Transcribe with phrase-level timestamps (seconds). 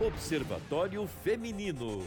[0.00, 2.02] Observatório Feminino.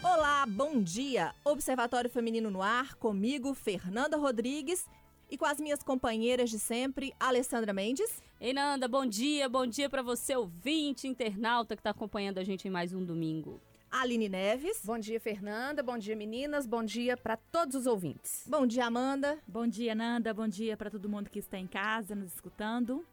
[0.00, 1.34] Olá, bom dia!
[1.44, 4.86] Observatório Feminino no ar, comigo, Fernanda Rodrigues
[5.28, 8.22] e com as minhas companheiras de sempre, Alessandra Mendes.
[8.40, 12.68] Ei, Nanda, bom dia, bom dia para você, ouvinte, internauta que está acompanhando a gente
[12.68, 13.60] em mais um domingo.
[14.00, 14.82] Aline Neves.
[14.84, 15.82] Bom dia, Fernanda.
[15.82, 16.66] Bom dia, meninas.
[16.66, 18.44] Bom dia para todos os ouvintes.
[18.46, 19.38] Bom dia, Amanda.
[19.48, 20.34] Bom dia, Nanda.
[20.34, 23.06] Bom dia para todo mundo que está em casa nos escutando.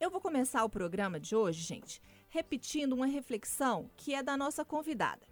[0.00, 4.64] Eu vou começar o programa de hoje, gente, repetindo uma reflexão que é da nossa
[4.64, 5.26] convidada.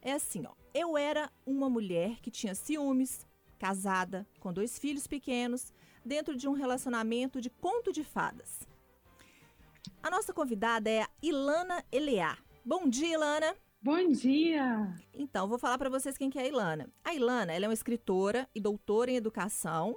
[0.00, 0.52] É assim, ó.
[0.72, 3.26] Eu era uma mulher que tinha ciúmes,
[3.58, 5.72] casada, com dois filhos pequenos,
[6.04, 8.60] dentro de um relacionamento de conto de fadas.
[10.00, 12.38] A nossa convidada é a Ilana Eleá.
[12.64, 13.56] Bom dia, Ilana.
[13.80, 14.92] Bom dia!
[15.14, 16.90] Então, vou falar para vocês quem que é a Ilana.
[17.04, 19.96] A Ilana, ela é uma escritora e doutora em educação.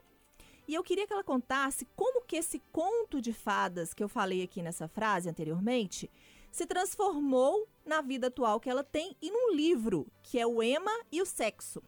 [0.68, 4.44] E eu queria que ela contasse como que esse conto de fadas que eu falei
[4.44, 6.12] aqui nessa frase anteriormente
[6.52, 10.92] se transformou na vida atual que ela tem e num livro, que é o Ema
[11.12, 11.82] e o Sexo.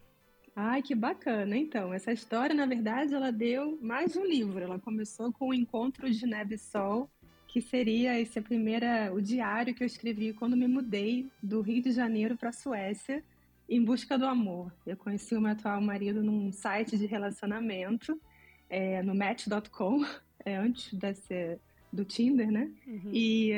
[0.55, 1.55] Ai, que bacana.
[1.55, 4.59] Então, essa história, na verdade, ela deu mais um livro.
[4.59, 7.07] Ela começou com o Encontro de Neve e Sol,
[7.53, 11.91] que seria esse primeira o diário que eu escrevi quando me mudei do Rio de
[11.91, 13.23] Janeiro para a Suécia
[13.69, 14.73] em busca do amor.
[14.87, 18.19] Eu conheci o meu atual marido num site de relacionamento,
[18.67, 20.03] é, no Match.com,
[20.43, 21.59] é, antes desse,
[21.91, 22.71] do Tinder, né?
[22.87, 23.11] Uhum.
[23.13, 23.51] E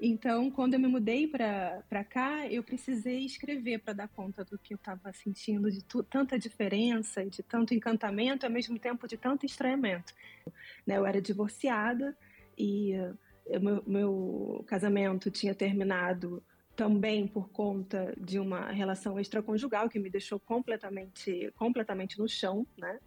[0.00, 4.72] então, quando eu me mudei para cá, eu precisei escrever para dar conta do que
[4.72, 10.14] eu estava sentindo, de tanta diferença, de tanto encantamento, ao mesmo tempo de tanto estranhamento.
[10.86, 12.16] Né, eu era divorciada
[12.56, 12.94] e
[13.60, 16.42] meu, meu casamento tinha terminado
[16.74, 22.98] também por conta de uma relação extraconjugal que me deixou completamente, completamente no chão, né?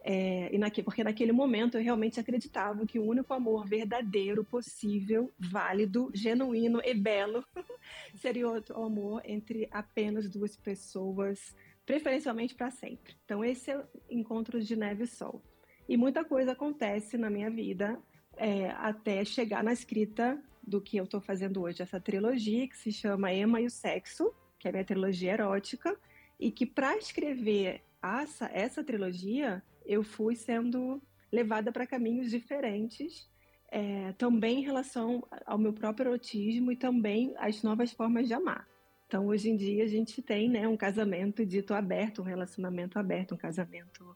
[0.00, 5.30] É, e naquele, porque naquele momento eu realmente acreditava que o único amor verdadeiro, possível,
[5.38, 7.44] válido, genuíno e belo
[8.14, 11.54] seria o amor entre apenas duas pessoas,
[11.84, 13.16] preferencialmente para sempre.
[13.24, 15.42] Então, esse é o encontro de neve e sol.
[15.88, 17.98] E muita coisa acontece na minha vida
[18.38, 22.92] é, até chegar na escrita do que eu estou fazendo hoje, essa trilogia que se
[22.92, 25.96] chama Emma e o Sexo, que é minha trilogia erótica,
[26.38, 33.28] e que para escrever essa, essa trilogia eu fui sendo levada para caminhos diferentes,
[33.70, 38.66] é, também em relação ao meu próprio erotismo e também às novas formas de amar.
[39.06, 43.34] Então, hoje em dia, a gente tem né, um casamento dito aberto, um relacionamento aberto,
[43.34, 44.14] um casamento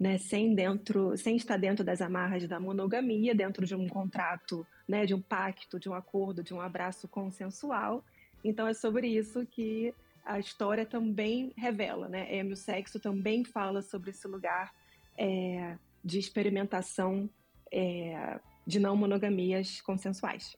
[0.00, 5.04] né, sem dentro, sem estar dentro das amarras da monogamia, dentro de um contrato, né,
[5.04, 8.02] de um pacto, de um acordo, de um abraço consensual.
[8.42, 9.94] Então é sobre isso que
[10.24, 12.34] a história também revela, né?
[12.34, 14.72] É, o sexo também fala sobre esse lugar
[15.18, 17.28] é, de experimentação
[17.70, 20.56] é, de não monogamias consensuais.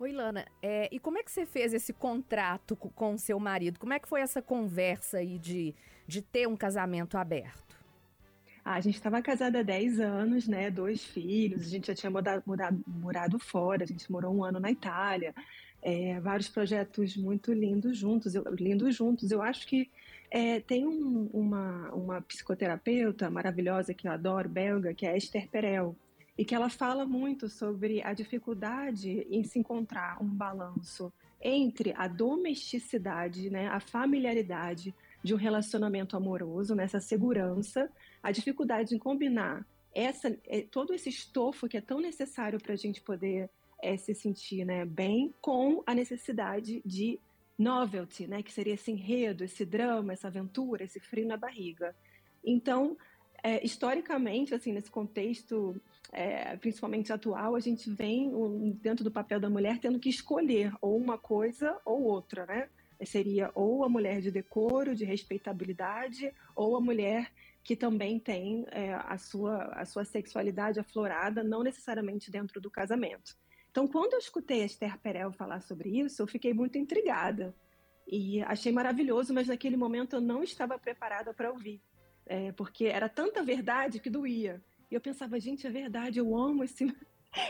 [0.00, 3.78] Oi, Lana, é, e como é que você fez esse contrato com o seu marido?
[3.78, 5.74] Como é que foi essa conversa aí de,
[6.08, 7.85] de ter um casamento aberto?
[8.66, 10.72] A gente estava casada há 10 anos, né?
[10.72, 14.58] Dois filhos, a gente já tinha mudado, mudado, morado fora, a gente morou um ano
[14.58, 15.32] na Itália.
[15.80, 19.30] É, vários projetos muito lindos juntos, eu, lindos juntos.
[19.30, 19.88] Eu acho que
[20.32, 25.94] é, tem um, uma, uma psicoterapeuta maravilhosa que eu adoro, belga, que é Esther Perel,
[26.36, 32.08] e que ela fala muito sobre a dificuldade em se encontrar um balanço entre a
[32.08, 37.90] domesticidade, né, a familiaridade, de um relacionamento amoroso, nessa segurança,
[38.22, 42.76] a dificuldade em combinar essa, é, todo esse estofo que é tão necessário para a
[42.76, 43.48] gente poder
[43.82, 47.18] é, se sentir né, bem, com a necessidade de
[47.58, 51.94] novelty, né, que seria esse enredo, esse drama, essa aventura, esse frio na barriga.
[52.44, 52.96] Então,
[53.42, 55.80] é, historicamente, assim, nesse contexto,
[56.12, 60.72] é, principalmente atual, a gente vem um, dentro do papel da mulher tendo que escolher
[60.80, 62.68] ou uma coisa ou outra, né?
[63.04, 68.94] Seria ou a mulher de decoro, de respeitabilidade, ou a mulher que também tem é,
[68.94, 73.36] a, sua, a sua sexualidade aflorada, não necessariamente dentro do casamento.
[73.70, 77.54] Então, quando eu escutei Esther Perel falar sobre isso, eu fiquei muito intrigada.
[78.06, 81.82] E achei maravilhoso, mas naquele momento eu não estava preparada para ouvir.
[82.24, 84.62] É, porque era tanta verdade que doía.
[84.90, 86.86] E eu pensava, gente, é verdade, eu amo esse,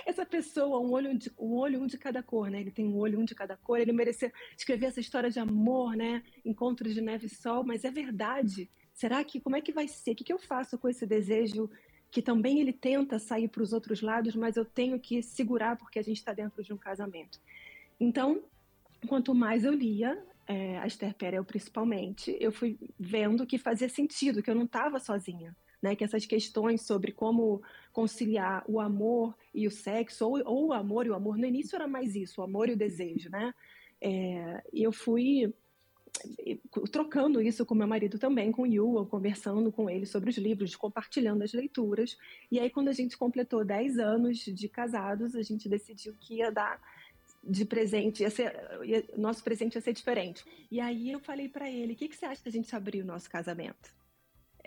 [0.05, 2.61] essa pessoa, um olho, de, um olho um de cada cor, né?
[2.61, 5.97] Ele tem um olho um de cada cor, ele merecia escrever essa história de amor,
[5.97, 6.23] né?
[6.45, 8.69] Encontros de neve e sol, mas é verdade.
[8.93, 10.13] Será que, como é que vai ser?
[10.13, 11.71] O que, que eu faço com esse desejo
[12.11, 15.99] que também ele tenta sair para os outros lados, mas eu tenho que segurar porque
[15.99, 17.39] a gente está dentro de um casamento.
[18.01, 18.43] Então,
[19.07, 24.43] quanto mais eu lia, é, a Esther Perel principalmente, eu fui vendo que fazia sentido,
[24.43, 25.55] que eu não estava sozinha
[25.87, 25.95] né?
[25.95, 27.63] Que essas questões sobre como
[27.93, 31.77] conciliar o amor e o sexo, ou, ou o amor e o amor, no início
[31.77, 33.55] era mais isso, o amor e o desejo, né?
[34.01, 35.55] É, eu fui
[36.91, 40.75] trocando isso com meu marido também, com o Yu, conversando com ele sobre os livros,
[40.75, 42.19] compartilhando as leituras.
[42.51, 46.51] E aí, quando a gente completou 10 anos de casados, a gente decidiu que ia
[46.51, 46.81] dar
[47.45, 50.45] de presente, ia ser, ia, nosso presente ia ser diferente.
[50.71, 53.07] E aí eu falei para ele, o que, que você acha da gente abrir o
[53.07, 53.95] nosso casamento?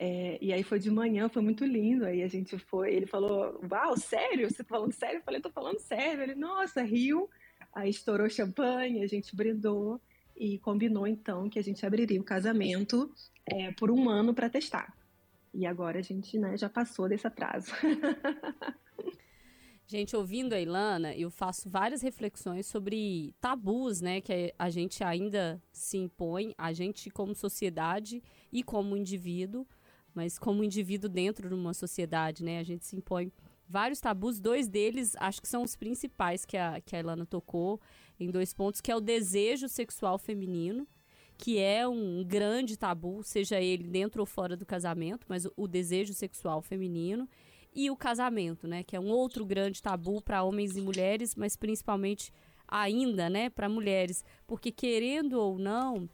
[0.01, 2.05] É, e aí foi de manhã, foi muito lindo.
[2.05, 4.49] Aí a gente foi, ele falou, uau, sério?
[4.49, 5.17] Você tá falando sério?
[5.19, 6.23] Eu falei, tô falando sério.
[6.23, 7.29] Ele, nossa, riu.
[7.73, 9.99] Aí estourou champanhe, a gente brindou
[10.37, 13.13] e combinou então que a gente abriria o casamento
[13.45, 14.95] é, por um ano para testar.
[15.53, 17.73] E agora a gente né, já passou desse atraso.
[19.91, 25.59] Gente, ouvindo a Ilana, eu faço várias reflexões sobre tabus, né, que a gente ainda
[25.71, 28.21] se impõe, a gente como sociedade
[28.53, 29.65] e como indivíduo,
[30.13, 33.31] mas como indivíduo dentro de uma sociedade, né, a gente se impõe
[33.67, 37.79] vários tabus, dois deles acho que são os principais que a, que a Ilana tocou
[38.19, 40.87] em dois pontos, que é o desejo sexual feminino,
[41.37, 45.67] que é um grande tabu, seja ele dentro ou fora do casamento, mas o, o
[45.67, 47.29] desejo sexual feminino,
[47.73, 51.55] e o casamento, né, que é um outro grande tabu para homens e mulheres, mas
[51.55, 52.31] principalmente
[52.67, 56.09] ainda, né, para mulheres, porque querendo ou não,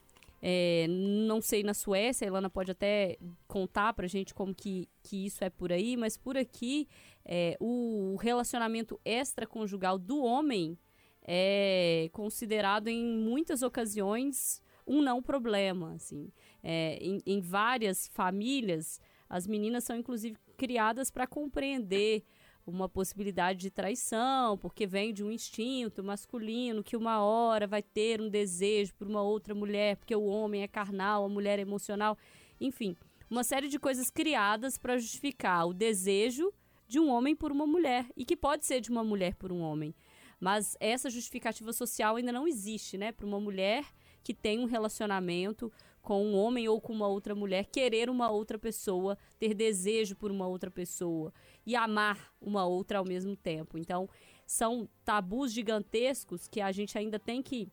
[0.47, 5.25] é, não sei na Suécia, a Ilana pode até contar para gente como que, que
[5.25, 6.87] isso é por aí, mas por aqui
[7.25, 10.77] é, o relacionamento extraconjugal do homem
[11.23, 16.31] é considerado em muitas ocasiões um não problema, assim.
[16.61, 22.23] É, em, em várias famílias, as meninas são inclusive criadas para compreender
[22.65, 28.19] uma possibilidade de traição, porque vem de um instinto masculino que uma hora vai ter
[28.19, 32.17] um desejo por uma outra mulher, porque o homem é carnal, a mulher é emocional,
[32.59, 32.95] enfim,
[33.29, 36.51] uma série de coisas criadas para justificar o desejo
[36.87, 39.61] de um homem por uma mulher e que pode ser de uma mulher por um
[39.61, 39.93] homem.
[40.39, 43.85] Mas essa justificativa social ainda não existe, né, para uma mulher
[44.23, 45.71] que tem um relacionamento
[46.05, 50.29] com um homem ou com uma outra mulher, querer uma outra pessoa, ter desejo por
[50.29, 51.33] uma outra pessoa
[51.65, 53.75] e amar uma outra ao mesmo tempo.
[53.75, 54.07] Então,
[54.45, 57.67] são tabus gigantescos que a gente ainda tem que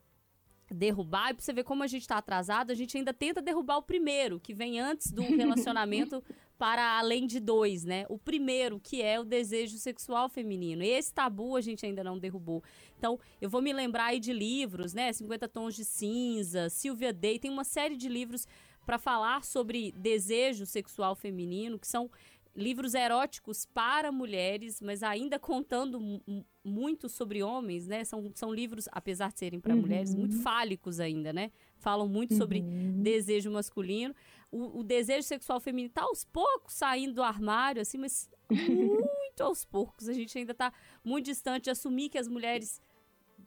[0.70, 1.30] derrubar.
[1.30, 3.82] E pra você ver como a gente está atrasado, a gente ainda tenta derrubar o
[3.82, 6.24] primeiro, que vem antes do relacionamento
[6.62, 8.06] para além de dois, né?
[8.08, 10.84] O primeiro, que é o desejo sexual feminino.
[10.84, 12.62] Esse tabu a gente ainda não derrubou.
[12.96, 15.12] Então, eu vou me lembrar aí de livros, né?
[15.12, 18.46] 50 Tons de Cinza, Sylvia Day, tem uma série de livros
[18.86, 22.08] para falar sobre desejo sexual feminino, que são
[22.54, 26.22] livros eróticos para mulheres, mas ainda contando
[26.64, 28.04] muito sobre homens, né?
[28.04, 29.80] São, são livros, apesar de serem para uhum.
[29.80, 31.50] mulheres, muito fálicos ainda, né?
[31.78, 32.38] Falam muito uhum.
[32.38, 32.60] sobre
[33.02, 34.14] desejo masculino.
[34.52, 39.64] O, o, desejo sexual feminino tá aos poucos saindo do armário, assim, mas muito aos
[39.64, 40.08] poucos.
[40.08, 40.72] A gente ainda está
[41.02, 42.80] muito distante de assumir que as mulheres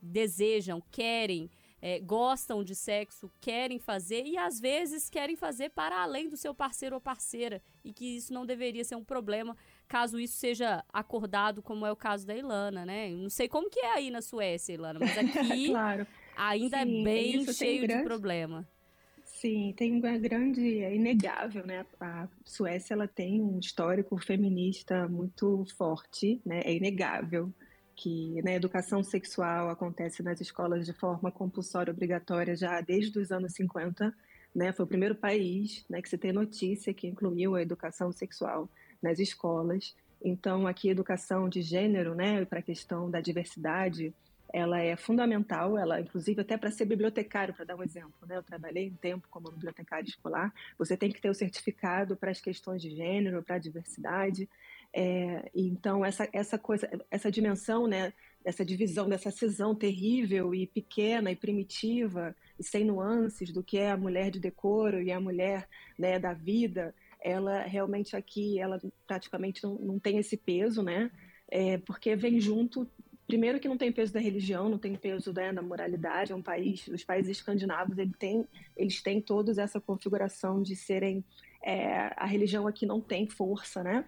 [0.02, 1.50] desejam, querem,
[1.82, 6.54] é, gostam de sexo, querem fazer e às vezes querem fazer para além do seu
[6.54, 9.56] parceiro ou parceira e que isso não deveria ser um problema
[9.88, 13.10] caso isso seja acordado, como é o caso da Ilana, né?
[13.10, 16.08] Não sei como que é aí na Suécia, Ilana, mas aqui claro.
[16.36, 18.02] ainda é Sim, é bem cheio grande...
[18.02, 18.68] de problema.
[19.46, 21.86] Sim, tem uma grande, é inegável, né?
[22.02, 26.62] A Suécia ela tem um histórico feminista muito forte, né?
[26.66, 27.54] É inegável
[27.96, 33.32] que né, a educação sexual acontece nas escolas de forma compulsória obrigatória já desde os
[33.32, 34.12] anos 50.
[34.56, 38.68] Né, foi o primeiro país né, que se tem notícia que incluiu a educação sexual
[39.00, 39.96] nas escolas.
[40.24, 44.12] Então, aqui, educação de gênero, né, para a questão da diversidade,
[44.54, 48.38] ela é fundamental, ela, inclusive, até para ser bibliotecário, para dar um exemplo, né?
[48.38, 52.40] Eu trabalhei um tempo como bibliotecário escolar, você tem que ter o certificado para as
[52.40, 54.50] questões de gênero, para a diversidade.
[54.94, 58.14] É, então, essa, essa coisa, essa dimensão, né,
[58.46, 63.92] essa divisão, dessa cisão terrível e pequena e primitiva e sem nuances do que é
[63.92, 69.64] a mulher de decoro e a mulher né, da vida, ela realmente aqui, ela praticamente
[69.64, 71.10] não, não tem esse peso, né?
[71.50, 72.88] É, porque vem junto,
[73.28, 76.42] primeiro que não tem peso da religião, não tem peso né, da moralidade, é um
[76.42, 81.24] país, os países escandinavos, ele tem, eles têm todos essa configuração de serem,
[81.64, 84.06] é, a religião aqui não tem força, né?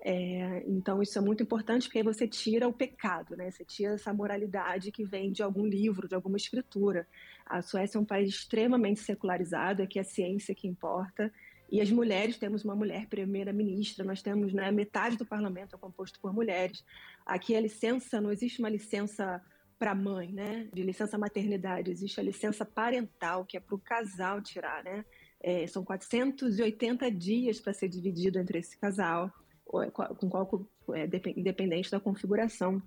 [0.00, 3.50] É, então isso é muito importante porque aí você tira o pecado, né?
[3.50, 7.06] Você tira essa moralidade que vem de algum livro, de alguma escritura.
[7.44, 11.32] A Suécia é um país extremamente secularizado, aqui é a ciência que importa.
[11.70, 16.18] E as mulheres, temos uma mulher primeira-ministra, nós temos né, metade do parlamento é composto
[16.18, 16.82] por mulheres.
[17.28, 19.40] Aqui a licença, não existe uma licença
[19.78, 20.68] para mãe, né?
[20.72, 25.04] De licença maternidade, existe a licença parental, que é para o casal tirar, né?
[25.40, 29.32] é, são 480 dias para ser dividido entre esse casal,
[29.64, 31.04] com qual, é,
[31.36, 32.82] independente da configuração.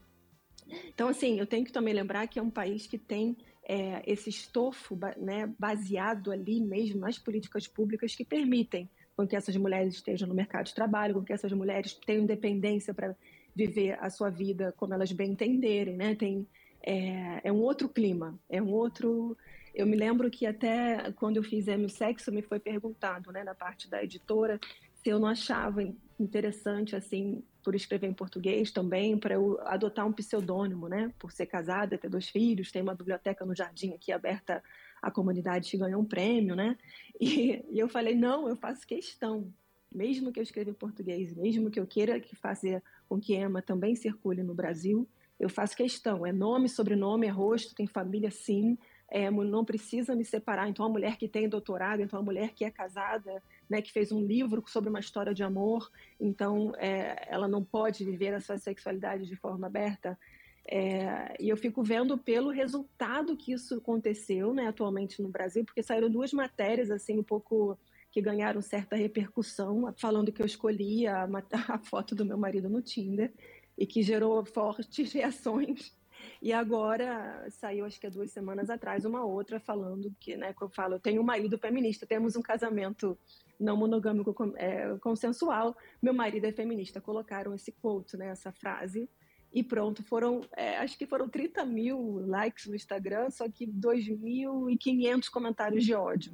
[0.88, 4.29] Então, assim, eu tenho que também lembrar que é um país que tem é, esse
[4.29, 10.27] estofo né, baseado ali mesmo nas políticas públicas que permitem com que essas mulheres estejam
[10.27, 13.15] no mercado de trabalho, com que essas mulheres tenham independência para
[13.55, 16.15] viver a sua vida como elas bem entenderem, né?
[16.15, 16.48] Tem,
[16.81, 19.38] é, é um outro clima, é um outro
[19.74, 23.55] eu me lembro que até quando eu fiz M Sexo me foi perguntado, né, na
[23.55, 24.60] parte da editora,
[24.96, 25.81] se eu não achava
[26.20, 31.46] interessante, assim, por escrever em português também, para eu adotar um pseudônimo, né, por ser
[31.46, 34.62] casada, ter dois filhos, tem uma biblioteca no jardim aqui aberta
[35.01, 36.77] à comunidade que ganhou um prêmio, né,
[37.20, 39.51] e, e eu falei, não, eu faço questão,
[39.91, 43.62] mesmo que eu escreva em português, mesmo que eu queira que fazer com que Emma
[43.62, 45.06] também circule no Brasil,
[45.38, 48.77] eu faço questão, é nome, sobrenome, é rosto, tem família sim,
[49.10, 50.70] é, não precisa me separar.
[50.70, 54.13] Então, a mulher que tem doutorado, então a mulher que é casada, né, que fez
[54.13, 55.91] um livro sobre uma história de amor,
[56.22, 60.18] então é, ela não pode viver a sua sexualidade de forma aberta.
[60.65, 65.84] É, e eu fico vendo pelo resultado que isso aconteceu, né, atualmente no Brasil, porque
[65.84, 67.77] saíram duas matérias assim um pouco
[68.12, 71.24] que ganharam certa repercussão, falando que eu escolhi a,
[71.70, 73.34] a foto do meu marido no Tinder
[73.77, 75.94] e que gerou fortes reações
[76.41, 80.62] e agora saiu, acho que há duas semanas atrás, uma outra falando que, né, que
[80.62, 83.18] eu falo, eu tenho um marido feminista, temos um casamento
[83.60, 87.00] não monogâmico é, consensual, meu marido é feminista.
[87.00, 89.08] Colocaram esse quote, né, essa frase,
[89.53, 95.30] e pronto, foram, é, acho que foram 30 mil likes no Instagram, só que 2.500
[95.30, 96.34] comentários de ódio.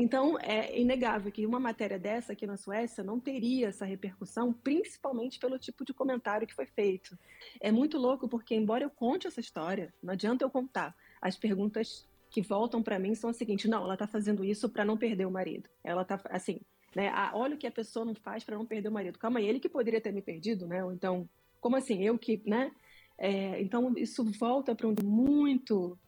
[0.00, 5.40] Então, é inegável que uma matéria dessa aqui na Suécia não teria essa repercussão, principalmente
[5.40, 7.18] pelo tipo de comentário que foi feito.
[7.60, 10.94] É muito louco porque, embora eu conte essa história, não adianta eu contar.
[11.20, 14.84] As perguntas que voltam para mim são as seguintes: não, ela está fazendo isso para
[14.84, 15.68] não perder o marido.
[15.82, 16.60] Ela está assim,
[16.94, 17.08] né?
[17.12, 19.18] Ah, olha o que a pessoa não faz para não perder o marido.
[19.18, 20.78] Calma aí, ele que poderia ter me perdido, né?
[20.92, 21.28] Então,
[21.60, 22.04] como assim?
[22.04, 22.70] Eu que, né?
[23.18, 25.98] É, então, isso volta para um muito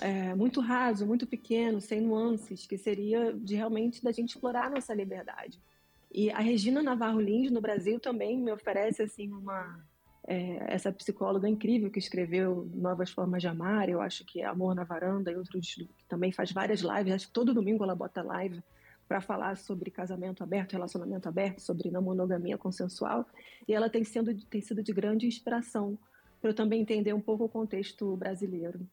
[0.00, 4.94] é, muito raso, muito pequeno, sem nuances, que seria de realmente da gente explorar nossa
[4.94, 5.60] liberdade.
[6.12, 9.84] E a Regina Navarro Lins, no Brasil, também me oferece assim uma
[10.28, 14.74] é, essa psicóloga incrível que escreveu Novas Formas de Amar, eu acho que é Amor
[14.74, 18.62] na Varanda e que também faz várias lives, acho que todo domingo ela bota live
[19.08, 23.26] para falar sobre casamento aberto, relacionamento aberto, sobre não monogamia consensual,
[23.66, 25.98] e ela tem, sendo, tem sido de grande inspiração
[26.42, 28.86] para eu também entender um pouco o contexto brasileiro.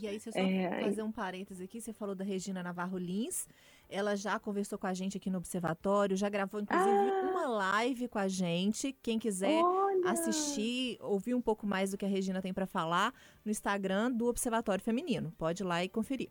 [0.00, 0.82] E aí, se eu só é...
[0.82, 3.48] fazer um parêntese aqui, você falou da Regina Navarro Lins.
[3.88, 7.28] Ela já conversou com a gente aqui no Observatório, já gravou, inclusive, ah!
[7.30, 8.92] uma live com a gente.
[9.02, 10.10] Quem quiser Olha!
[10.10, 13.14] assistir, ouvir um pouco mais do que a Regina tem para falar,
[13.44, 15.32] no Instagram do Observatório Feminino.
[15.38, 16.30] Pode ir lá e conferir.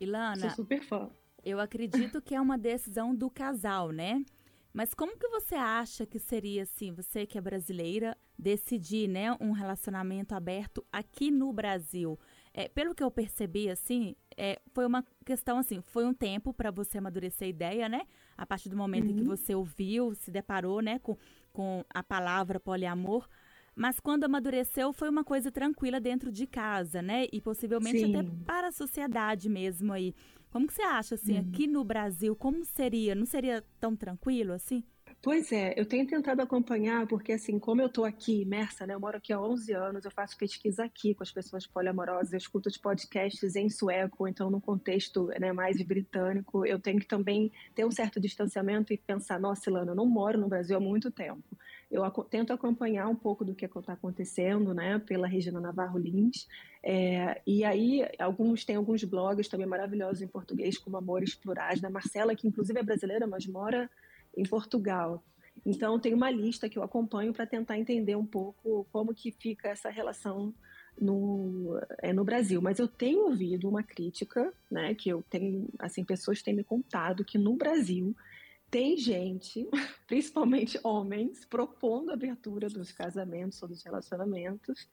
[0.00, 1.08] Ilana, Sou super fã.
[1.44, 4.24] eu acredito que é uma decisão do casal, né?
[4.72, 9.50] Mas como que você acha que seria assim, você que é brasileira, decidir, né, um
[9.50, 12.18] relacionamento aberto aqui no Brasil?
[12.52, 16.70] É, pelo que eu percebi, assim, é, foi uma questão assim, foi um tempo para
[16.70, 18.02] você amadurecer a ideia, né?
[18.36, 19.10] A partir do momento uhum.
[19.10, 19.36] em que uhum.
[19.36, 21.16] você ouviu, se deparou, né, com,
[21.52, 23.28] com a palavra poliamor.
[23.74, 27.26] Mas quando amadureceu, foi uma coisa tranquila dentro de casa, né?
[27.32, 28.16] E possivelmente Sim.
[28.16, 30.12] até para a sociedade mesmo aí.
[30.50, 31.48] Como que você acha, assim, uhum.
[31.48, 33.14] aqui no Brasil, como seria?
[33.14, 34.82] Não seria tão tranquilo assim?
[35.22, 39.00] Pois é, eu tenho tentado acompanhar, porque assim, como eu estou aqui imersa, né, eu
[39.00, 42.70] moro aqui há 11 anos, eu faço pesquisa aqui com as pessoas poliamorosas, eu escuto
[42.70, 47.84] os podcasts em sueco, então no contexto né, mais britânico, eu tenho que também ter
[47.84, 51.44] um certo distanciamento e pensar, nossa, Ilana, eu não moro no Brasil há muito tempo.
[51.90, 56.48] Eu tento acompanhar um pouco do que está acontecendo, né, pela Regina Navarro Lins,
[56.82, 61.90] é, e aí alguns tem alguns blogs também maravilhosos em português, como Amores Plurais, da
[61.90, 63.90] Marcela, que inclusive é brasileira, mas mora
[64.36, 65.22] em Portugal.
[65.64, 69.68] Então, tem uma lista que eu acompanho para tentar entender um pouco como que fica
[69.68, 70.54] essa relação
[70.98, 72.62] no, é, no Brasil.
[72.62, 77.24] Mas eu tenho ouvido uma crítica, né, que eu tenho, assim, pessoas têm me contado
[77.24, 78.14] que no Brasil
[78.70, 79.68] tem gente,
[80.06, 84.88] principalmente homens, propondo a abertura dos casamentos ou dos relacionamentos,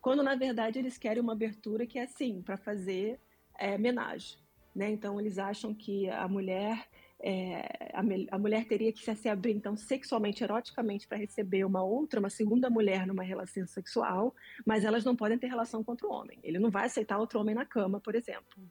[0.00, 3.18] quando na verdade eles querem uma abertura que é assim, para fazer
[3.58, 3.76] é.
[3.78, 4.90] Né?
[4.90, 6.86] Então, eles acham que a mulher
[7.20, 8.00] é, a,
[8.36, 12.68] a, mulher teria que se abrir, então, sexualmente, eroticamente, para receber uma outra, uma segunda
[12.68, 16.38] mulher numa relação sexual, mas elas não podem ter relação com outro homem.
[16.42, 18.62] Ele não vai aceitar outro homem na cama, por exemplo.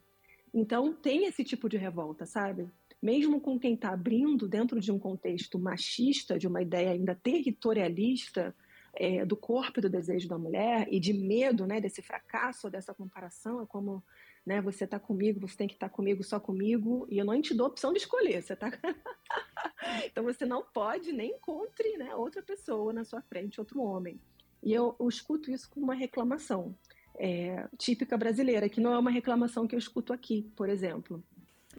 [0.54, 2.70] Então, tem esse tipo de revolta, sabe?
[3.02, 8.56] Mesmo com quem está abrindo dentro de um contexto machista, de uma ideia ainda territorialista
[8.94, 12.94] é, do corpo e do desejo da mulher, e de medo né, desse fracasso, dessa
[12.94, 14.04] comparação, é como
[14.46, 14.62] né?
[14.62, 17.54] Você tá comigo, você tem que estar tá comigo só comigo, e eu não te
[17.54, 18.72] dou opção de escolher, você tá
[20.06, 24.20] Então você não pode nem encontre, né, outra pessoa na sua frente, outro homem.
[24.64, 26.76] E eu, eu escuto isso como uma reclamação
[27.18, 31.24] é, típica brasileira, que não é uma reclamação que eu escuto aqui, por exemplo.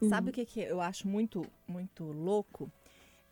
[0.08, 0.30] Sabe uhum.
[0.30, 2.70] o que, que eu acho muito, muito louco?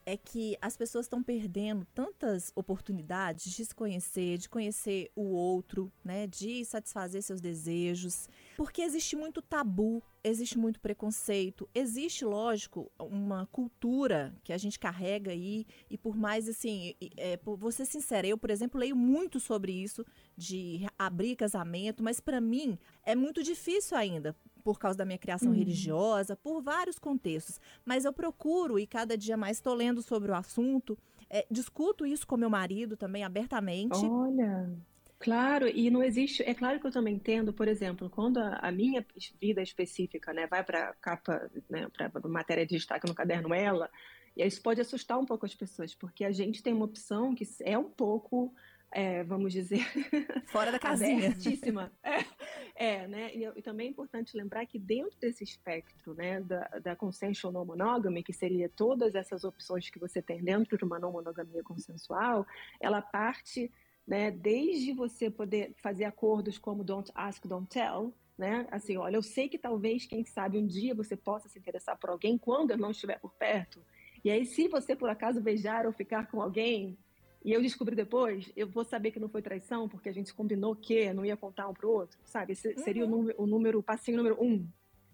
[0.06, 5.92] É que as pessoas estão perdendo tantas oportunidades de se conhecer, de conhecer o outro,
[6.04, 13.46] né, de satisfazer seus desejos, porque existe muito tabu, existe muito preconceito, existe, lógico, uma
[13.46, 18.26] cultura que a gente carrega aí e por mais assim, é, por, vou ser sincera,
[18.26, 20.04] eu, por exemplo, leio muito sobre isso
[20.36, 24.34] de abrir casamento, mas para mim é muito difícil ainda,
[24.64, 25.58] por causa da minha criação uhum.
[25.58, 27.60] religiosa, por vários contextos.
[27.84, 32.26] Mas eu procuro, e cada dia mais estou lendo sobre o assunto, é, discuto isso
[32.26, 34.04] com meu marido também abertamente.
[34.06, 34.72] Olha.
[35.18, 36.42] Claro, e não existe.
[36.42, 39.04] É claro que eu também entendo, por exemplo, quando a, a minha
[39.40, 43.90] vida específica né, vai para capa, né, para matéria de destaque no caderno Ela,
[44.34, 47.46] e isso pode assustar um pouco as pessoas, porque a gente tem uma opção que
[47.60, 48.52] é um pouco
[48.94, 49.84] é, vamos dizer,
[50.46, 51.26] fora da casinha.
[51.26, 51.92] Abertíssima.
[52.00, 52.24] É,
[52.84, 53.34] é, né?
[53.34, 57.64] E, e, também é importante lembrar que dentro desse espectro, né, da, da consensual não
[57.64, 62.46] monogamy, que seria todas essas opções que você tem dentro de uma não monogamia consensual,
[62.80, 63.72] ela parte,
[64.06, 68.66] né, desde você poder fazer acordos como don't ask, don't tell, né?
[68.70, 72.10] Assim, olha, eu sei que talvez, quem sabe, um dia você possa se interessar por
[72.10, 73.80] alguém quando eu não estiver por perto.
[74.24, 76.98] E aí, se você por acaso beijar ou ficar com alguém,
[77.44, 80.74] e eu descobri depois, eu vou saber que não foi traição, porque a gente combinou
[80.74, 82.52] que não ia contar um pro outro, sabe?
[82.54, 83.12] Esse seria uhum.
[83.12, 84.66] o, número, o número, o passinho número um,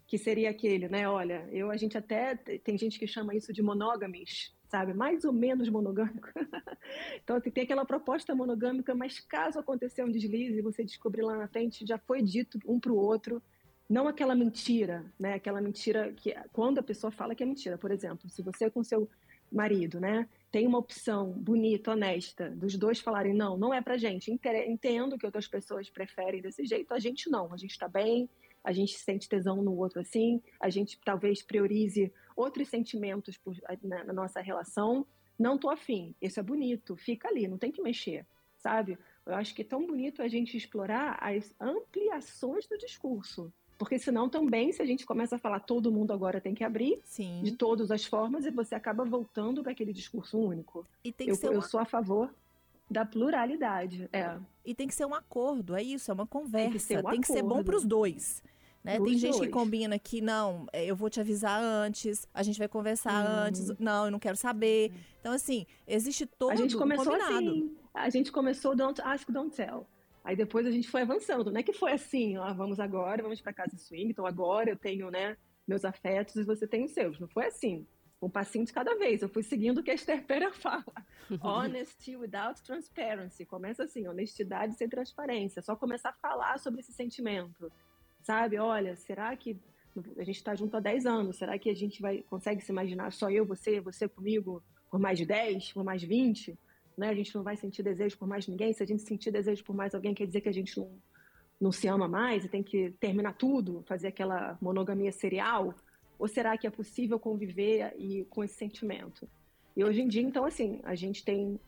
[0.07, 1.09] que seria aquele, né?
[1.09, 4.93] Olha, eu, a gente até, tem gente que chama isso de monógames, sabe?
[4.93, 6.29] Mais ou menos monogâmico.
[7.21, 11.49] então, tem aquela proposta monogâmica, mas caso acontecer um deslize e você descobrir lá na
[11.49, 13.43] frente, já foi dito um pro outro,
[13.89, 15.33] não aquela mentira, né?
[15.33, 18.81] Aquela mentira que, quando a pessoa fala que é mentira, por exemplo, se você com
[18.81, 19.09] seu
[19.51, 20.27] marido, né?
[20.51, 24.31] Tem uma opção bonita, honesta, dos dois falarem, não, não é pra gente.
[24.31, 28.29] Entendo que outras pessoas preferem desse jeito, a gente não, a gente tá bem,
[28.63, 34.03] a gente sente tesão no outro assim, a gente talvez priorize outros sentimentos por, na,
[34.03, 35.05] na, nossa relação.
[35.37, 38.25] Não tô afim, isso é bonito, fica ali, não tem que mexer,
[38.57, 38.97] sabe?
[39.25, 43.51] Eu acho que é tão bonito a gente explorar as ampliações do discurso.
[43.81, 46.99] Porque senão também, se a gente começa a falar todo mundo agora tem que abrir,
[47.03, 47.41] Sim.
[47.41, 50.85] de todas as formas, e você acaba voltando para aquele discurso único.
[51.03, 51.55] E tem eu, que ser uma...
[51.55, 52.31] eu sou a favor
[52.87, 54.07] da pluralidade.
[54.13, 54.37] É.
[54.63, 56.69] E tem que ser um acordo, é isso, é uma conversa.
[56.69, 58.43] Tem que ser, um tem que ser bom para os dois.
[58.83, 58.99] Né?
[58.99, 59.47] Tem gente dois.
[59.47, 63.47] que combina que não, é, eu vou te avisar antes, a gente vai conversar hum.
[63.47, 64.93] antes, não, eu não quero saber.
[65.19, 67.49] Então, assim, existe todo a gente começou combinado.
[67.49, 69.87] Assim, a gente começou don't ask, don't tell.
[70.23, 71.51] Aí depois a gente foi avançando.
[71.51, 74.77] Não é que foi assim, ó, vamos agora, vamos para casa swing, então agora eu
[74.77, 75.35] tenho, né,
[75.67, 77.19] meus afetos e você tem os seus.
[77.19, 77.85] Não foi assim.
[78.21, 79.23] Um passinho de cada vez.
[79.23, 80.85] Eu fui seguindo o que a Esther Pera fala.
[81.41, 83.45] Honesty without transparency.
[83.45, 85.59] Começa assim, honestidade sem transparência.
[85.61, 87.71] Só começar a falar sobre esse sentimento.
[88.21, 88.59] Sabe?
[88.59, 89.57] Olha, será que
[90.17, 91.37] a gente está junto há 10 anos?
[91.37, 95.17] Será que a gente vai consegue se imaginar só eu, você, você comigo por mais
[95.17, 96.55] de 10, por mais de 20?
[96.97, 97.09] Né?
[97.09, 98.73] A gente não vai sentir desejo por mais ninguém.
[98.73, 100.91] Se a gente sentir desejo por mais alguém, quer dizer que a gente não,
[101.59, 105.73] não se ama mais e tem que terminar tudo, fazer aquela monogamia serial?
[106.17, 109.27] Ou será que é possível conviver e, com esse sentimento?
[109.75, 111.59] E hoje em dia, então, assim, a gente tem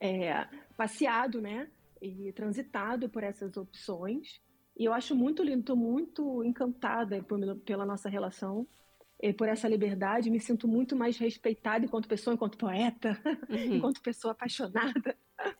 [0.00, 1.68] é, passeado, né?
[2.00, 4.40] E transitado por essas opções.
[4.76, 8.66] E eu acho muito lindo, estou muito encantada por, pela nossa relação
[9.38, 13.76] por essa liberdade, me sinto muito mais respeitada enquanto pessoa, enquanto poeta, uhum.
[13.76, 15.16] enquanto pessoa apaixonada.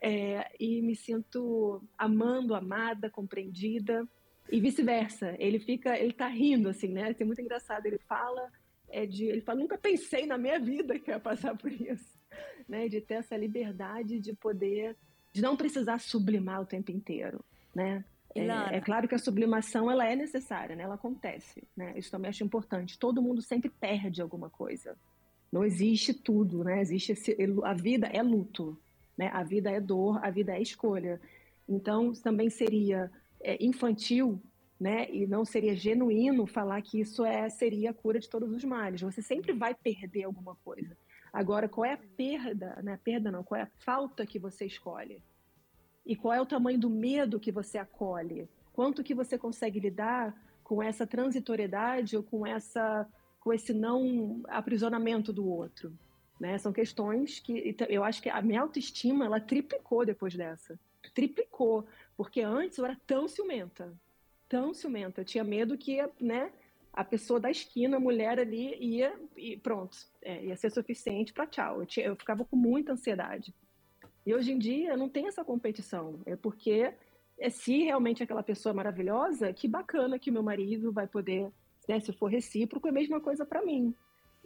[0.00, 4.06] É, e me sinto amando, amada, compreendida
[4.48, 5.34] e vice-versa.
[5.40, 7.14] Ele fica, ele tá rindo assim, né?
[7.18, 7.84] É muito engraçado.
[7.84, 8.48] Ele fala
[8.90, 12.18] é de, ele fala, nunca pensei na minha vida que ia passar por isso,
[12.68, 12.88] né?
[12.88, 14.96] De ter essa liberdade de poder,
[15.32, 18.04] de não precisar sublimar o tempo inteiro, né?
[18.38, 20.84] É, é, claro que a sublimação ela é necessária, né?
[20.84, 21.66] ela acontece.
[21.76, 21.94] Né?
[21.96, 22.98] Isso também acho importante.
[22.98, 24.96] Todo mundo sempre perde alguma coisa.
[25.50, 26.80] Não existe tudo, né?
[26.80, 28.78] Existe esse, a vida é luto,
[29.16, 29.30] né?
[29.32, 31.18] A vida é dor, a vida é escolha.
[31.66, 34.42] Então também seria é, infantil,
[34.78, 35.10] né?
[35.10, 39.00] E não seria genuíno falar que isso é seria a cura de todos os males.
[39.00, 40.94] Você sempre vai perder alguma coisa.
[41.32, 42.98] Agora, qual é a perda, né?
[43.02, 45.22] Perda não, qual é a falta que você escolhe?
[46.08, 48.48] E qual é o tamanho do medo que você acolhe?
[48.72, 53.06] Quanto que você consegue lidar com essa transitoriedade ou com essa
[53.40, 55.92] com esse não aprisionamento do outro?
[56.40, 56.56] Né?
[56.56, 60.80] São questões que eu acho que a minha autoestima ela triplicou depois dessa.
[61.14, 63.92] Triplicou, porque antes eu era tão ciumenta.
[64.48, 65.20] tão ciumenta.
[65.20, 66.50] Eu tinha medo que, né,
[66.92, 71.46] a pessoa da esquina, a mulher ali, ia e pronto, é, ia ser suficiente para
[71.46, 71.80] tchau.
[71.80, 73.54] Eu, tinha, eu ficava com muita ansiedade.
[74.28, 76.20] E hoje em dia não tem essa competição.
[76.26, 76.92] É porque
[77.38, 81.50] é, se realmente aquela pessoa é maravilhosa, que bacana que meu marido vai poder,
[81.88, 83.94] né, se for recíproco, é a mesma coisa para mim.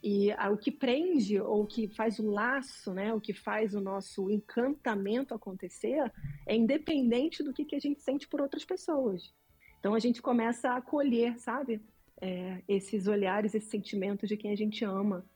[0.00, 3.80] E o que prende, ou o que faz o laço, né, o que faz o
[3.80, 6.12] nosso encantamento acontecer,
[6.46, 9.34] é independente do que, que a gente sente por outras pessoas.
[9.80, 11.80] Então a gente começa a acolher, sabe?
[12.20, 15.26] É, esses olhares, esses sentimentos de quem a gente ama.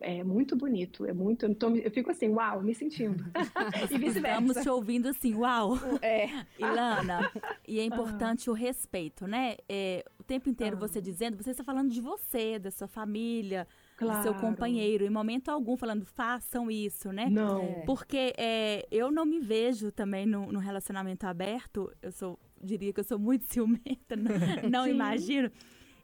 [0.00, 1.46] É muito bonito, é muito.
[1.46, 3.24] Então, eu fico assim, uau, me sentindo.
[3.90, 4.40] e vice-versa.
[4.40, 5.78] Estamos te ouvindo assim, uau.
[6.02, 6.28] É.
[6.58, 7.30] Ilana,
[7.66, 8.52] e é importante ah.
[8.52, 9.56] o respeito, né?
[9.68, 10.80] É, o tempo inteiro ah.
[10.80, 14.18] você dizendo, você está falando de você, da sua família, claro.
[14.18, 15.04] do seu companheiro.
[15.04, 17.28] Em momento algum falando, façam isso, né?
[17.30, 17.62] Não.
[17.62, 17.82] É.
[17.86, 21.90] Porque é, eu não me vejo também no, no, relacionamento aberto.
[22.02, 25.50] Eu sou, diria que eu sou muito ciumenta, não, não imagino.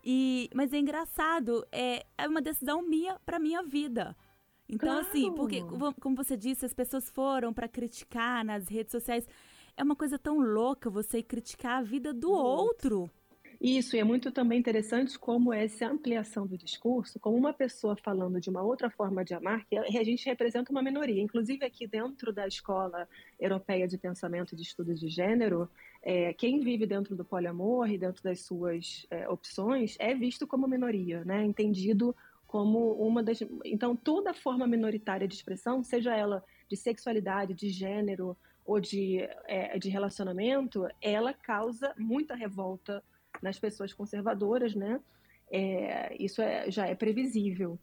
[0.04, 4.16] E, mas é engraçado, é, é uma decisão minha para minha vida.
[4.68, 5.06] Então, claro.
[5.06, 5.62] assim, porque,
[6.00, 9.26] como você disse, as pessoas foram para criticar nas redes sociais.
[9.76, 13.10] É uma coisa tão louca você criticar a vida do outro.
[13.60, 18.40] Isso, e é muito também interessante como essa ampliação do discurso, como uma pessoa falando
[18.40, 21.20] de uma outra forma de amar, que a gente representa uma minoria.
[21.20, 23.06] Inclusive, aqui dentro da Escola
[23.38, 25.68] Europeia de Pensamento e de Estudos de Gênero,
[26.02, 30.66] é, quem vive dentro do poliamor e dentro das suas é, opções é visto como
[30.66, 31.44] minoria, né?
[31.44, 33.42] entendido como uma das.
[33.62, 39.78] Então, toda forma minoritária de expressão, seja ela de sexualidade, de gênero ou de, é,
[39.78, 43.04] de relacionamento, ela causa muita revolta
[43.42, 45.00] nas pessoas conservadoras, né?
[45.50, 47.78] É, isso é, já é previsível.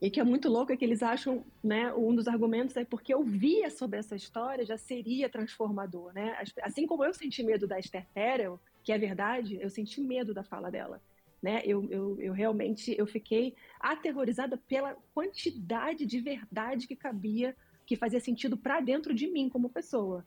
[0.00, 3.12] E que é muito louco é que eles acham, né, um dos argumentos é porque
[3.12, 6.36] eu via sobre essa história já seria transformador, né?
[6.62, 10.44] Assim como eu senti medo da Esther Perel, que é verdade, eu senti medo da
[10.44, 11.02] fala dela,
[11.42, 11.62] né?
[11.64, 18.20] Eu, eu, eu realmente eu fiquei aterrorizada pela quantidade de verdade que cabia, que fazia
[18.20, 20.24] sentido para dentro de mim como pessoa.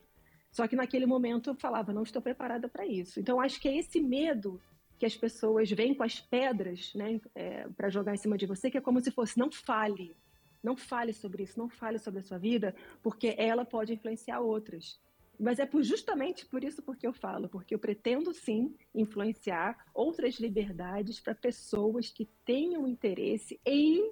[0.52, 3.20] Só que naquele momento eu falava, não estou preparada para isso.
[3.20, 4.62] Então acho que é esse medo
[5.00, 8.70] que as pessoas vêm com as pedras né, é, para jogar em cima de você,
[8.70, 10.16] que é como se fosse: não fale,
[10.62, 15.00] não fale sobre isso, não fale sobre a sua vida, porque ela pode influenciar outras.
[15.40, 20.36] Mas é por, justamente por isso porque eu falo, porque eu pretendo sim influenciar outras
[20.36, 24.12] liberdades para pessoas que tenham interesse em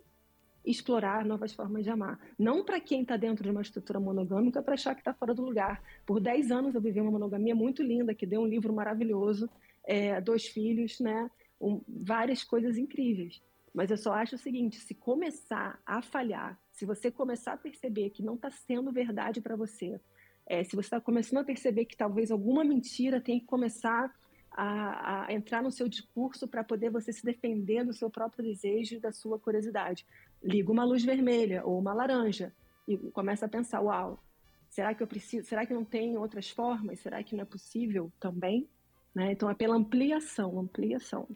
[0.65, 2.19] explorar novas formas de amar.
[2.37, 5.43] Não para quem está dentro de uma estrutura monogâmica para achar que está fora do
[5.43, 5.81] lugar.
[6.05, 9.49] Por 10 anos eu vivi uma monogamia muito linda, que deu um livro maravilhoso,
[9.83, 11.29] é, dois filhos, né?
[11.59, 13.41] Um, várias coisas incríveis.
[13.73, 18.09] Mas eu só acho o seguinte: se começar a falhar, se você começar a perceber
[18.09, 19.99] que não está sendo verdade para você,
[20.45, 24.13] é, se você está começando a perceber que talvez alguma mentira tem que começar
[24.51, 28.95] a, a entrar no seu discurso para poder você se defender do seu próprio desejo
[28.95, 30.05] e da sua curiosidade,
[30.43, 32.53] liga uma luz vermelha ou uma laranja
[32.87, 34.23] e começa a pensar: uau,
[34.69, 35.47] será que eu preciso?
[35.47, 36.99] Será que não tem outras formas?
[36.99, 38.67] Será que não é possível também?
[39.13, 39.31] Né?
[39.31, 41.27] Então é pela ampliação, ampliação.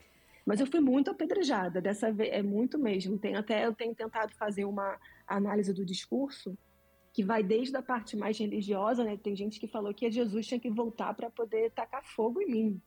[0.46, 3.18] Mas eu fui muito apedrejada, dessa vez é muito mesmo.
[3.18, 6.58] Tem até eu tenho tentado fazer uma análise do discurso
[7.14, 9.16] que vai desde a parte mais religiosa, né?
[9.16, 12.82] Tem gente que falou que Jesus tinha que voltar para poder tacar fogo em mim,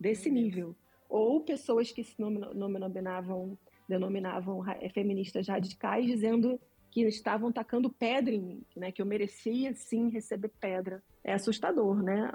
[0.00, 0.74] desse nível.
[1.08, 8.66] Ou pessoas que se denominavam, denominavam feministas radicais, dizendo que estavam tacando pedra em mim,
[8.76, 8.92] né?
[8.92, 11.02] Que eu merecia sim receber pedra.
[11.24, 12.30] É assustador, né?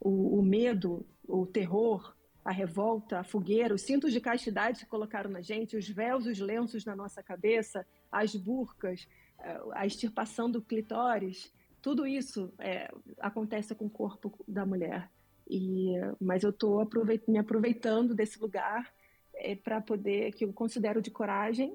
[0.00, 5.30] O, o medo, o terror, a revolta, a fogueira, os cintos de castidade que colocaram
[5.30, 9.06] na gente, os véus, os lenços na nossa cabeça, as burcas,
[9.38, 15.10] eh, a extirpação do clitóris, tudo isso é, acontece com o corpo da mulher.
[15.48, 16.86] E, mas eu estou
[17.26, 18.92] me aproveitando desse lugar
[19.40, 21.74] é, para poder, que eu considero de coragem,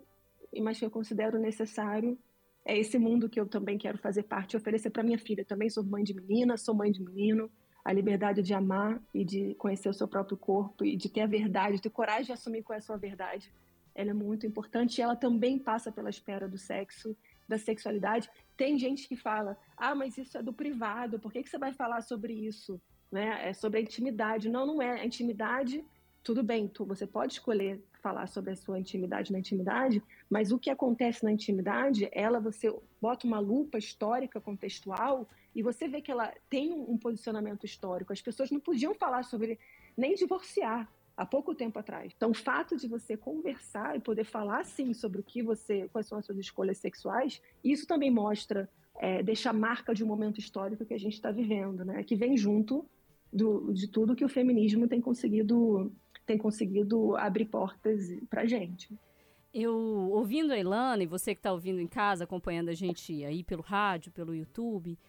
[0.62, 2.17] mas que eu considero necessário.
[2.63, 5.45] É esse mundo que eu também quero fazer parte, oferecer para minha filha.
[5.45, 7.49] Também sou mãe de menina, sou mãe de menino
[7.86, 11.28] a liberdade de amar e de conhecer o seu próprio corpo e de ter a
[11.28, 13.54] verdade, ter coragem de assumir qual é a sua verdade.
[13.93, 17.15] Ela é muito importante e ela também passa pela espera do sexo,
[17.47, 18.28] da sexualidade.
[18.58, 21.71] Tem gente que fala: ah, mas isso é do privado, por que, que você vai
[21.71, 22.82] falar sobre isso?
[23.12, 23.49] Né?
[23.49, 24.49] É sobre a intimidade.
[24.49, 25.01] Não, não é.
[25.01, 25.86] A intimidade,
[26.25, 30.57] tudo bem, tu, você pode escolher falar sobre a sua intimidade na intimidade, mas o
[30.57, 36.11] que acontece na intimidade, ela você bota uma lupa histórica, contextual, e você vê que
[36.11, 38.11] ela tem um posicionamento histórico.
[38.11, 39.59] As pessoas não podiam falar sobre
[39.95, 42.11] nem divorciar há pouco tempo atrás.
[42.17, 46.07] Então, o fato de você conversar e poder falar sim sobre o que você, quais
[46.07, 50.85] são as suas escolhas sexuais, isso também mostra, é, deixa marca de um momento histórico
[50.85, 52.03] que a gente está vivendo, né?
[52.03, 52.83] Que vem junto
[53.31, 55.91] do, de tudo que o feminismo tem conseguido,
[56.25, 58.89] tem conseguido abrir portas para gente.
[59.53, 59.73] Eu,
[60.11, 63.61] ouvindo a Ilana, e você que está ouvindo em casa, acompanhando a gente aí pelo
[63.61, 64.99] rádio, pelo YouTube,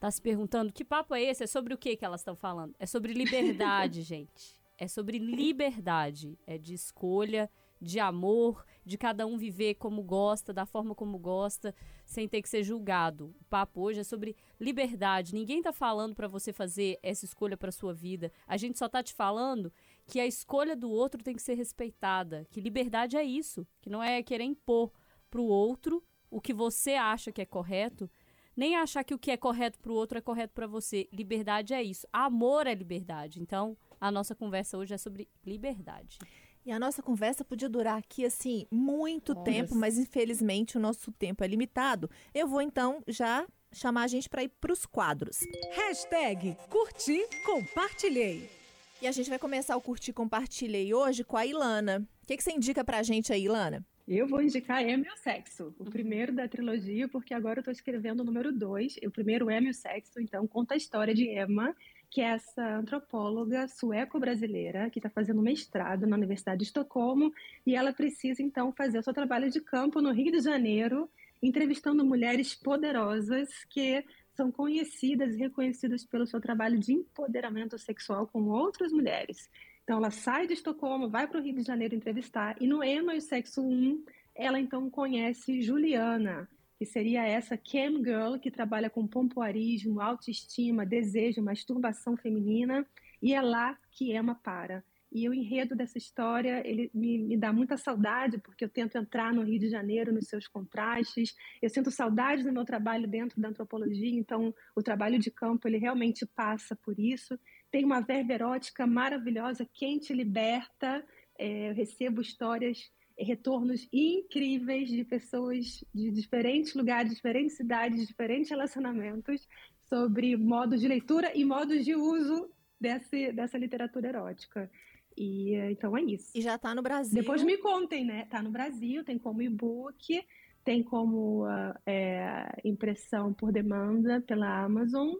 [0.00, 1.44] tá se perguntando que papo é esse?
[1.44, 2.74] É sobre o que que elas estão falando?
[2.80, 4.60] É sobre liberdade, gente.
[4.76, 6.36] É sobre liberdade.
[6.44, 7.48] É de escolha,
[7.80, 12.48] de amor, de cada um viver como gosta, da forma como gosta, sem ter que
[12.48, 13.34] ser julgado.
[13.40, 15.34] O papo hoje é sobre liberdade.
[15.34, 18.32] Ninguém está falando para você fazer essa escolha para sua vida.
[18.46, 19.72] A gente só está te falando
[20.06, 24.02] que a escolha do outro tem que ser respeitada, que liberdade é isso, que não
[24.02, 24.90] é querer impor
[25.30, 28.10] para o outro o que você acha que é correto,
[28.56, 31.08] nem achar que o que é correto para o outro é correto para você.
[31.12, 32.06] Liberdade é isso.
[32.12, 33.40] Amor é liberdade.
[33.40, 36.18] Então, a nossa conversa hoje é sobre liberdade.
[36.64, 39.44] E a nossa conversa podia durar aqui, assim, muito Nossa.
[39.44, 42.08] tempo, mas infelizmente o nosso tempo é limitado.
[42.32, 45.40] Eu vou então já chamar a gente para ir para os quadros.
[45.72, 48.61] Hashtag curti, compartilhei.
[49.02, 52.06] E a gente vai começar o curti, compartilhei hoje com a Ilana.
[52.22, 53.84] O que, que você indica para a gente aí, Ilana?
[54.06, 58.20] Eu vou indicar É Meu Sexo, o primeiro da trilogia, porque agora eu estou escrevendo
[58.20, 58.96] o número dois.
[59.04, 61.74] O primeiro é Meu Sexo, então conta a história de Emma,
[62.08, 67.32] que é essa antropóloga sueco-brasileira que está fazendo mestrado na Universidade de Estocolmo
[67.66, 71.10] e ela precisa então fazer o seu trabalho de campo no Rio de Janeiro,
[71.42, 78.48] entrevistando mulheres poderosas que são conhecidas e reconhecidas pelo seu trabalho de empoderamento sexual com
[78.48, 79.50] outras mulheres.
[79.84, 83.14] Então ela sai de Estocolmo, vai para o Rio de Janeiro entrevistar e no Emma
[83.14, 89.06] e Sexo 1 ela então conhece Juliana, que seria essa cam girl que trabalha com
[89.06, 92.86] pompoarismo, autoestima, desejo, masturbação feminina,
[93.20, 94.82] e é lá que Emma para.
[95.14, 99.32] E o enredo dessa história, ele me, me, dá muita saudade, porque eu tento entrar
[99.32, 101.34] no Rio de Janeiro, nos seus contrastes.
[101.60, 105.76] Eu sinto saudade do meu trabalho dentro da antropologia, então o trabalho de campo, ele
[105.76, 107.38] realmente passa por isso.
[107.70, 111.04] Tem uma verba erótica maravilhosa, quente, liberta.
[111.38, 119.46] É, eu recebo histórias retornos incríveis de pessoas de diferentes lugares, diferentes cidades, diferentes relacionamentos
[119.88, 124.70] sobre modos de leitura e modos de uso desse, dessa literatura erótica.
[125.16, 126.30] E então é isso.
[126.34, 127.14] E já está no Brasil.
[127.14, 128.22] Depois me contem, né?
[128.22, 130.24] Está no Brasil, tem como e-book,
[130.64, 135.14] tem como uh, é, impressão por demanda pela Amazon,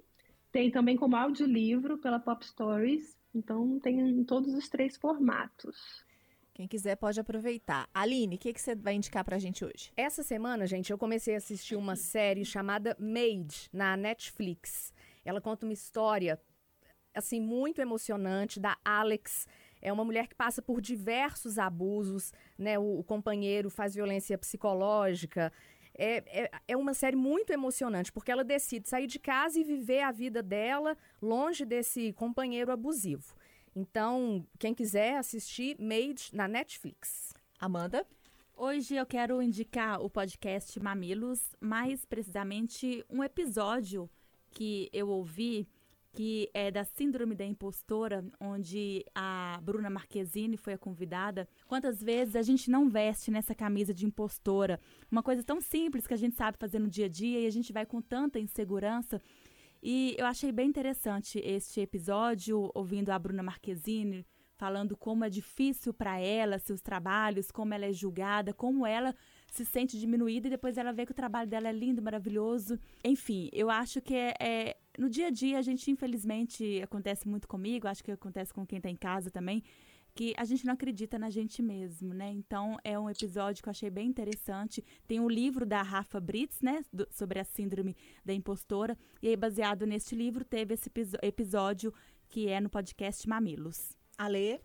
[0.51, 3.17] tem também como audiolivro pela Pop Stories.
[3.35, 6.05] Então tem em todos os três formatos.
[6.55, 7.89] Quem quiser pode aproveitar.
[7.95, 9.91] Aline, o que, que você vai indicar pra gente hoje?
[9.97, 14.93] Essa semana, gente, eu comecei a assistir uma série chamada Made, na Netflix.
[15.25, 16.39] Ela conta uma história,
[17.15, 19.49] assim, muito emocionante da Alex.
[19.83, 22.79] É uma mulher que passa por diversos abusos, né?
[22.79, 25.53] O, o companheiro faz violência psicológica.
[25.95, 30.01] É, é, é, uma série muito emocionante, porque ela decide sair de casa e viver
[30.01, 33.35] a vida dela longe desse companheiro abusivo.
[33.75, 37.35] Então, quem quiser assistir, Made na Netflix.
[37.59, 38.07] Amanda?
[38.57, 44.09] Hoje eu quero indicar o podcast Mamilos, mais precisamente um episódio
[44.51, 45.67] que eu ouvi
[46.13, 51.49] que é da Síndrome da Impostora, onde a Bruna Marquezine foi a convidada.
[51.67, 54.79] Quantas vezes a gente não veste nessa camisa de impostora?
[55.11, 57.51] Uma coisa tão simples que a gente sabe fazer no dia a dia e a
[57.51, 59.21] gente vai com tanta insegurança
[59.83, 64.25] e eu achei bem interessante este episódio, ouvindo a Bruna Marquezine
[64.57, 69.13] falando como é difícil para ela seus trabalhos, como ela é julgada, como ela
[69.53, 72.79] se sente diminuída e depois ela vê que o trabalho dela é lindo, maravilhoso.
[73.05, 77.47] Enfim, eu acho que é, é no dia a dia a gente infelizmente acontece muito
[77.47, 79.63] comigo, acho que acontece com quem está em casa também
[80.15, 82.31] que a gente não acredita na gente mesmo, né?
[82.31, 84.85] Então é um episódio que eu achei bem interessante.
[85.07, 89.29] Tem o um livro da Rafa Brits, né, do, sobre a síndrome da impostora, e
[89.29, 90.91] aí baseado neste livro teve esse
[91.23, 91.95] episódio
[92.29, 93.97] que é no podcast Mamilos.
[94.19, 94.61] Ale,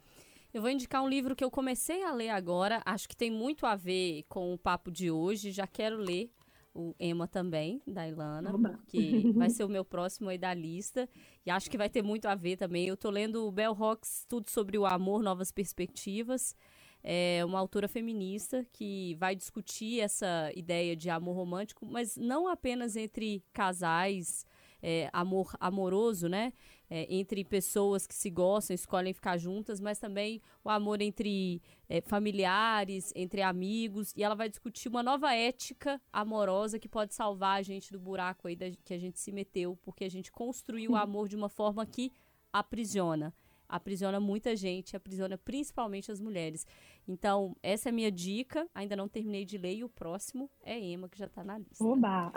[0.53, 3.65] eu vou indicar um livro que eu comecei a ler agora, acho que tem muito
[3.65, 6.31] a ver com o papo de hoje, já quero ler
[6.77, 8.69] o Emma também, da Ilana, Oba.
[8.69, 11.09] porque vai ser o meu próximo aí da lista.
[11.43, 12.87] E acho que vai ter muito a ver também.
[12.87, 16.55] Eu tô lendo o Bell Hooks, tudo sobre o amor, novas perspectivas.
[17.03, 22.95] É uma autora feminista que vai discutir essa ideia de amor romântico, mas não apenas
[22.95, 24.45] entre casais,
[24.81, 26.53] é, amor amoroso, né?
[26.89, 32.01] é, entre pessoas que se gostam, escolhem ficar juntas, mas também o amor entre é,
[32.01, 34.13] familiares, entre amigos.
[34.15, 38.47] E ela vai discutir uma nova ética amorosa que pode salvar a gente do buraco
[38.47, 41.49] aí da, que a gente se meteu, porque a gente construiu o amor de uma
[41.49, 42.11] forma que
[42.51, 43.33] aprisiona
[43.69, 46.65] aprisiona muita gente, aprisiona principalmente as mulheres.
[47.05, 48.65] Então, essa é a minha dica.
[48.73, 51.83] Ainda não terminei de ler e o próximo é Emma, que já está na lista.
[51.83, 52.31] Oba!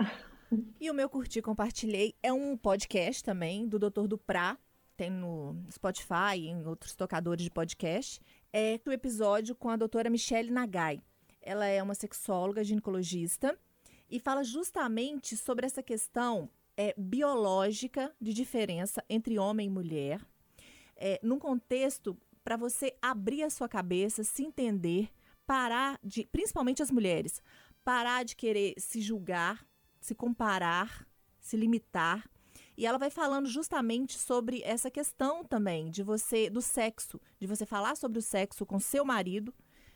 [0.81, 4.59] E o meu curti compartilhei é um podcast também do Doutor Duprá.
[4.97, 8.21] tem no Spotify e em outros tocadores de podcast,
[8.53, 11.01] é o episódio com a doutora Michelle Nagai.
[11.41, 13.57] Ela é uma sexóloga ginecologista
[14.11, 20.21] e fala justamente sobre essa questão é, biológica de diferença entre homem e mulher,
[20.97, 25.11] é, num contexto para você abrir a sua cabeça, se entender,
[25.47, 27.41] parar de, principalmente as mulheres,
[27.85, 29.65] parar de querer se julgar,
[30.01, 31.07] se comparar,
[31.39, 32.29] se limitar.
[32.77, 37.67] E ela vai falando justamente sobre essa questão também de você, do sexo, de você
[37.67, 39.55] falar sobre o sexo com seu marido,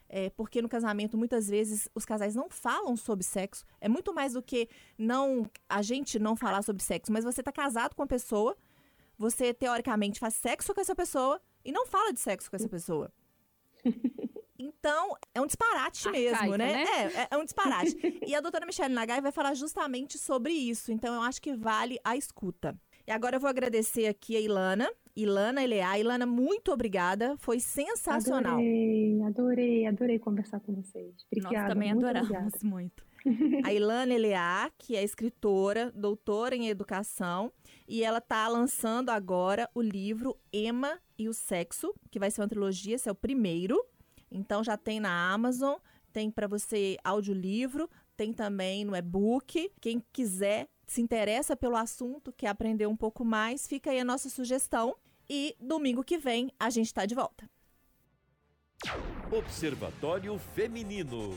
[0.09, 3.65] é, porque no casamento muitas vezes os casais não falam sobre sexo.
[3.81, 7.51] É muito mais do que não a gente não falar sobre sexo, mas você está
[7.51, 8.57] casado com uma pessoa,
[9.17, 13.11] você teoricamente faz sexo com essa pessoa e não fala de sexo com essa pessoa.
[14.65, 16.73] Então, é um disparate Arcaica, mesmo, né?
[16.73, 16.85] né?
[17.15, 17.95] É, é um disparate.
[18.27, 20.91] e a doutora Michelle Nagai vai falar justamente sobre isso.
[20.91, 22.75] Então, eu acho que vale a escuta.
[23.07, 24.91] E agora eu vou agradecer aqui a Ilana.
[25.15, 25.99] Ilana Eleá.
[25.99, 27.37] Ilana, muito obrigada.
[27.39, 28.55] Foi sensacional.
[28.55, 31.15] Adorei, adorei, adorei conversar com vocês.
[31.31, 32.59] Obrigada, Nós também muito adoramos obrigada.
[32.63, 33.05] muito.
[33.65, 37.51] A Ilana Eleá, que é escritora, doutora em educação,
[37.89, 42.49] e ela está lançando agora o livro Emma e o Sexo, que vai ser uma
[42.49, 43.83] trilogia, esse é o primeiro.
[44.35, 45.77] Então já tem na Amazon,
[46.13, 49.71] tem para você audiolivro, tem também no e-book.
[49.81, 54.29] Quem quiser, se interessa pelo assunto, quer aprender um pouco mais, fica aí a nossa
[54.29, 54.97] sugestão.
[55.31, 57.49] E domingo que vem a gente está de volta.
[59.33, 61.31] Observatório Feminino.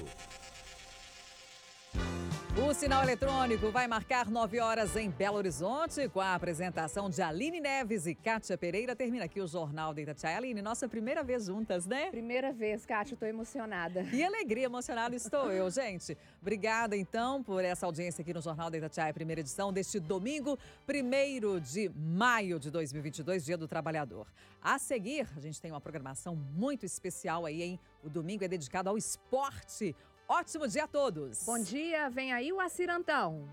[2.60, 7.62] O sinal eletrônico vai marcar 9 horas em Belo Horizonte, com a apresentação de Aline
[7.62, 8.96] Neves e Kátia Pereira.
[8.96, 10.38] Termina aqui o Jornal da Itatiaia.
[10.38, 12.10] Aline, nossa primeira vez juntas, né?
[12.10, 14.04] Primeira vez, Kátia, tô emocionada.
[14.06, 16.17] Que alegria, emocionada estou eu, gente.
[16.41, 20.58] Obrigada, então, por essa audiência aqui no Jornal da Itatiaia, primeira edição deste domingo,
[20.89, 24.26] 1 de maio de 2022, Dia do Trabalhador.
[24.60, 27.80] A seguir, a gente tem uma programação muito especial aí, hein?
[28.04, 29.96] O domingo é dedicado ao esporte.
[30.29, 31.43] Ótimo dia a todos!
[31.45, 33.47] Bom dia, vem aí o Acirantão.